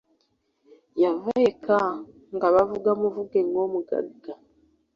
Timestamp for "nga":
2.35-2.47